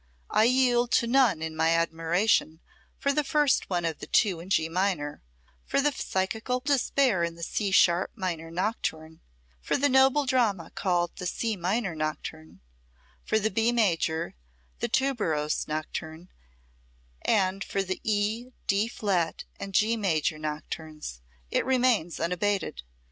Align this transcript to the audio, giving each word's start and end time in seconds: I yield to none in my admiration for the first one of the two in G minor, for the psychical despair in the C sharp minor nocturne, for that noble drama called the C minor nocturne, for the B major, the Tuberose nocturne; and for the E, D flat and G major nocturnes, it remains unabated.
I 0.31 0.45
yield 0.45 0.89
to 0.93 1.05
none 1.05 1.43
in 1.43 1.55
my 1.55 1.75
admiration 1.75 2.59
for 2.97 3.13
the 3.13 3.23
first 3.23 3.69
one 3.69 3.85
of 3.85 3.99
the 3.99 4.07
two 4.07 4.39
in 4.39 4.49
G 4.49 4.67
minor, 4.67 5.21
for 5.63 5.79
the 5.79 5.91
psychical 5.91 6.59
despair 6.59 7.23
in 7.23 7.35
the 7.35 7.43
C 7.43 7.69
sharp 7.69 8.09
minor 8.15 8.49
nocturne, 8.49 9.21
for 9.61 9.77
that 9.77 9.91
noble 9.91 10.25
drama 10.25 10.71
called 10.73 11.17
the 11.17 11.27
C 11.27 11.55
minor 11.55 11.93
nocturne, 11.93 12.61
for 13.23 13.37
the 13.37 13.51
B 13.51 13.71
major, 13.71 14.33
the 14.79 14.89
Tuberose 14.89 15.67
nocturne; 15.67 16.29
and 17.21 17.63
for 17.63 17.83
the 17.83 18.01
E, 18.03 18.47
D 18.65 18.87
flat 18.87 19.43
and 19.59 19.71
G 19.71 19.95
major 19.97 20.39
nocturnes, 20.39 21.21
it 21.51 21.63
remains 21.63 22.19
unabated. 22.19 22.81